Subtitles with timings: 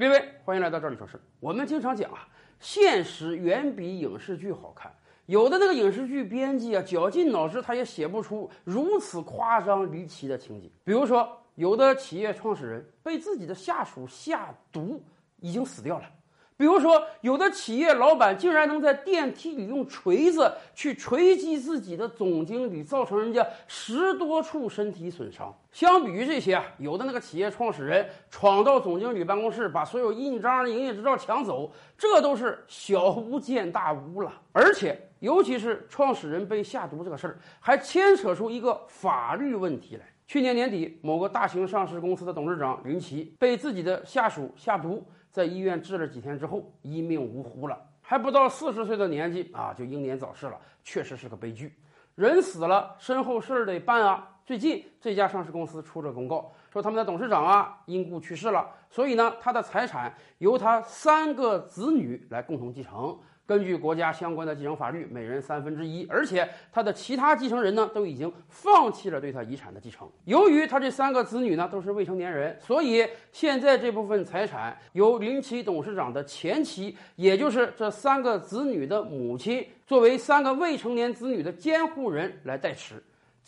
[0.00, 1.20] 各位，欢迎来到这里说事。
[1.40, 2.26] 我们经常讲啊，
[2.58, 4.90] 现实远比影视剧好看。
[5.26, 10.72] 有的那个影视剧编辑啊，绞尽脑汁他也写不出如此夸张离奇的情景。
[10.84, 15.04] 比如说，有的企业创始人被自己的下属下毒，
[15.36, 16.04] 已经死掉了。
[16.60, 25.50] 比如说，有的企业老板竟然能在电梯里用锤子去锤击自己的总经理，造成人家十多处身体损伤。
[25.72, 34.30] 相比于这些，有的那个企业创始人闯到总经理办公室，把所有印章、营业执照抢走，这都是小巫见大巫了。
[34.52, 40.02] 而且，尤其是创始人被下毒这个事儿，还牵扯出一个法律问题来。
[40.30, 45.04] 去年年底，某个大型上市公司的董事长林奇被自己的下属下毒。
[45.32, 51.74] 在医院治了几天之后，一命呜呼了，还不到四十岁的年纪啊，就英年早逝了，确实是个悲剧。
[52.14, 54.28] 人死了，身后事儿得办啊。
[54.50, 63.16] 最近这家上市公司出了公告，说他们的董事长啊因故去世了，所以呢，他的财产由他三个子女来共同继承。
[63.46, 70.10] 根据国家相关的继承法律，每人三分之一，而且他的其他继承人呢都已经放弃了对他遗产的继承。
[70.24, 83.00] 由于他这三个子女呢都是未成年人，所以现在这部分财产由林奇董事长的前妻，也就是这三个子女的母亲，作为三个未成年子女的监护人来代持。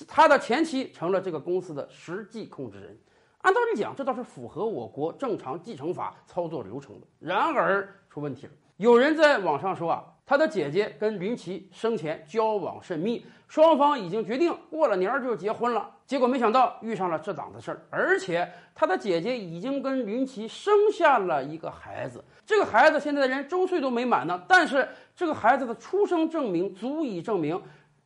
[0.07, 2.99] 他的前妻成了这个公司的实际控制人。
[3.43, 7.07] 按道理讲，这倒是符合我国正常继承法操作流程的。
[7.19, 8.53] 然而出问题了。
[8.77, 15.91] 有人在网上说啊，他的姐姐跟林奇生前交往甚密，双方已经决定过了年儿就结婚了。
[16.07, 24.43] 结果没想到遇上了这档子事儿，而且他的姐姐已经跟林奇生下了一个孩子，这个孩子现在连周岁都没满呢。
[24.49, 27.61] 但是这个孩子的出生证明足以证明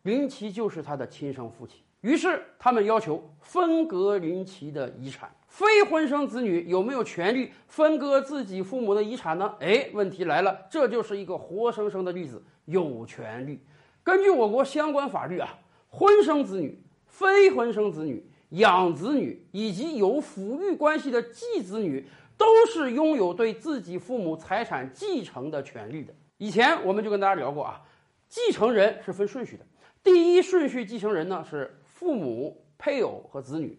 [0.07, 1.83] 林奇就是他的亲生父亲。
[2.01, 5.29] 于是他们要求分割林奇的遗产。
[5.48, 9.53] 非婚生子女有没有权利分割自己父母的遗产呢？
[9.59, 13.61] 哎，问题来了，这就是一个活生生的例子，有权利。
[14.05, 26.14] 根据我国相关法律啊，婚生子女、非婚生子女、养子女以及有抚育关系的继子女，都是拥有对自己父母财产继承的权利的。
[26.36, 27.83] 以前我们就跟大家聊过啊，
[28.29, 29.64] 继承人是分顺序的，
[30.06, 33.77] 第一顺序继承人呢是父母、配偶和子女。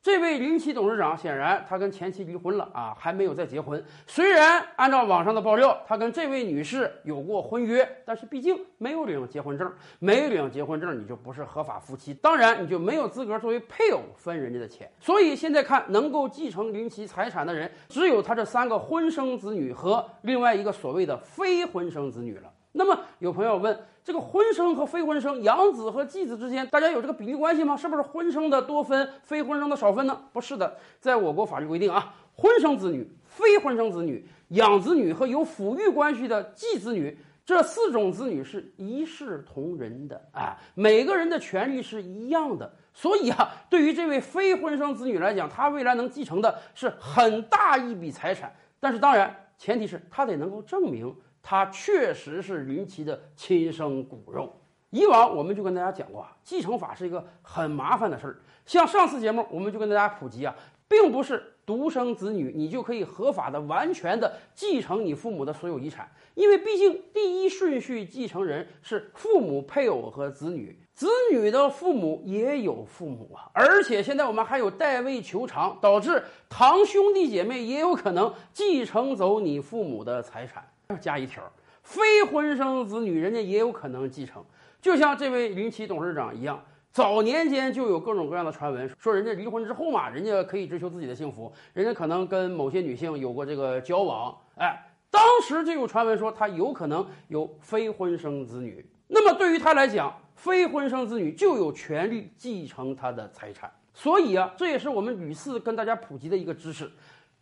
[0.00, 3.84] 这位林奇董事长显然他跟前妻离婚了啊，还没有再结婚。
[4.06, 9.68] 虽然按照网上的爆料，他跟这位女士有过婚约，但是毕竟没有领结婚证，
[9.98, 14.88] 没领结婚证你就不是合法夫妻，当然你就没有资格作为配偶分人家的钱。
[15.00, 22.53] 所以现在看能够继承林奇财产的人，只有他这三个婚生子女和另外一个所谓的非婚生子女了。
[22.76, 27.76] 那么有朋友问，这个婚生和非婚生，养子和继子之间，大家有这个比例关系吗？
[27.76, 30.20] 是不是婚生的多分，非婚生的少分呢？
[30.32, 42.74] 不是的，在我国法律规定啊，婚生子女、非婚生子女、养子女和有抚育关系的继子女这四种子女是一视同仁的啊，每个人的权利是一样的。
[42.92, 51.14] 所以啊，对于这位非婚生子女来讲，他未来能继承的是很大一笔财产，但是当然前提是他得能够证明。
[51.46, 54.50] 他确实是林奇的亲生骨肉。
[54.88, 58.40] 以往我们就跟大家讲过啊，继承法是一个很麻烦的事儿。
[58.64, 60.56] 像上次节目，我们就跟大家普及啊，
[60.88, 73.50] 并不是独生子女你就可以合法的、完全的继承你父母的所有遗产，因为毕竟第一顺序继承人是父母、配偶和子女，子女的父母也有父母啊。
[73.52, 80.66] 而且现在我们还有代位求偿，导致堂兄弟姐妹也有可能继承走你父母的财产。
[80.88, 81.42] 要加一条，
[81.82, 84.44] 非婚生子女人家也有可能继承，
[84.82, 86.62] 就像这位林奇董事长一样，
[86.92, 94.78] 早年间就有各种各样的传闻，说人家离婚之后嘛，人家可以追求自己的幸福，人家可能跟某些女性有过这个交往，哎，
[95.10, 106.90] 当时就有传闻说他有可能有非婚生子女，那么对于他来讲，非婚生子女就有权利继承他的财产，所以啊，这也是我们屡次跟大家普及的一个知识。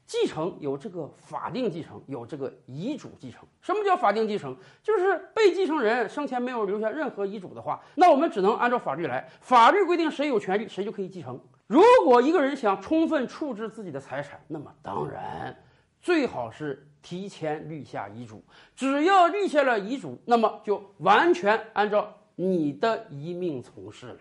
[0.05, 3.41] 继承有这个法定继承，有这个遗嘱继承。
[3.63, 4.55] 什么叫法定继承？
[4.83, 9.27] 就是被继承人生前没有留下任何遗嘱的话，那我们只能按照法律来。
[9.41, 11.41] 法律规定谁有权利，谁就可以继承。
[11.69, 15.57] 如果一个人想充分处置自己的财产，那么当然
[16.03, 18.45] 最好是提前立下遗嘱。
[18.75, 24.19] 只要立下了遗嘱，那么就完全按照你的遗命从事了。